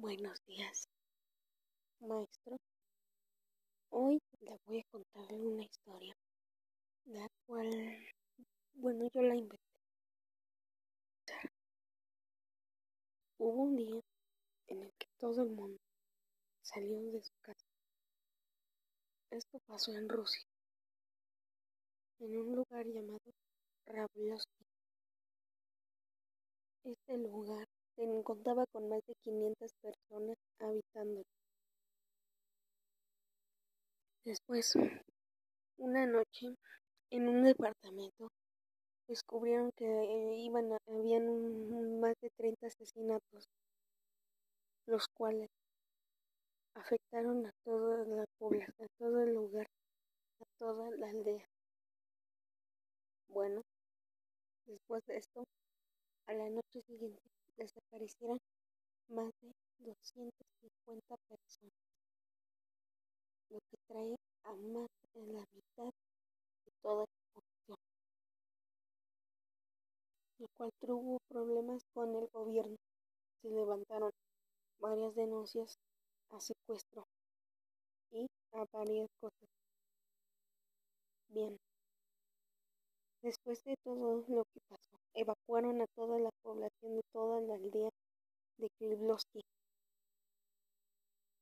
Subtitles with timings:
[0.00, 0.88] Buenos días,
[1.98, 2.56] maestro.
[3.90, 6.16] Hoy le voy a contar una historia,
[7.06, 7.68] la cual,
[8.74, 9.58] bueno, yo la inventé.
[13.38, 14.00] Hubo un día
[14.68, 15.80] en el que todo el mundo
[16.62, 17.66] salió de su casa.
[19.30, 20.46] Esto pasó en Rusia,
[22.20, 23.32] en un lugar llamado
[23.84, 24.64] Ravlovsky.
[26.84, 27.66] Este lugar
[28.22, 31.24] contaba con más de 500 personas habitando.
[34.24, 34.74] Después,
[35.78, 36.54] una noche,
[37.10, 38.28] en un departamento,
[39.08, 43.48] descubrieron que eh, iban habían más de 30 asesinatos,
[44.86, 45.48] los cuales
[46.74, 49.66] afectaron a toda la población, a todo el lugar,
[50.40, 51.44] a toda la aldea.
[53.28, 53.62] Bueno,
[54.66, 55.44] después de esto,
[56.26, 58.38] a la noche siguiente desaparecieron
[59.08, 61.72] más de 250 personas,
[63.50, 65.92] lo que trae a más de la mitad
[66.64, 67.76] de toda la población,
[70.38, 72.76] lo cual tuvo problemas con el gobierno.
[73.42, 74.10] Se levantaron
[74.78, 75.78] varias denuncias
[76.30, 77.06] a secuestro
[78.10, 79.48] y a varias cosas.
[81.28, 81.58] Bien.
[83.22, 87.90] Después de todo lo que pasó, evacuaron a toda la población de toda la aldea
[88.58, 89.40] de Krivlovsky.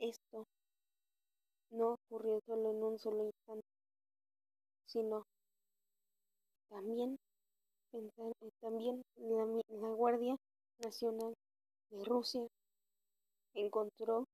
[0.00, 0.46] Esto
[1.70, 3.66] no ocurrió solo en un solo instante,
[4.86, 5.24] sino
[6.68, 7.18] también,
[7.92, 10.36] eh, también la, la Guardia
[10.78, 11.34] Nacional
[11.90, 12.46] de Rusia
[13.54, 14.24] encontró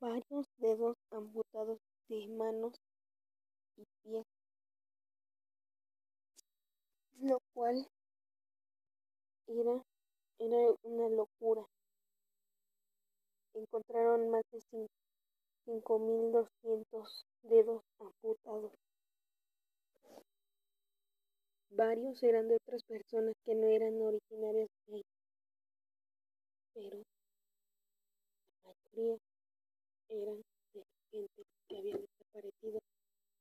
[0.00, 2.74] varios dedos amputados de manos
[3.76, 4.24] y pies
[7.20, 7.86] lo cual
[9.46, 9.82] era,
[10.38, 11.64] era una locura.
[14.14, 14.60] Más de
[15.66, 18.70] 5.200 dedos amputados.
[21.70, 25.04] Varios eran de otras personas que no eran originarias de ahí,
[26.74, 27.02] pero
[28.62, 29.18] la mayoría
[30.10, 30.42] eran
[30.74, 32.78] de gente que había desaparecido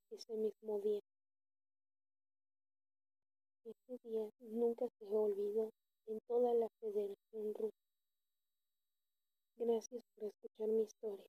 [0.10, 1.02] ese mismo día.
[3.64, 5.70] Ese día nunca se olvidó
[6.08, 7.93] en toda la Federación Rusa.
[9.66, 11.26] Gracias por escuchar mi historia.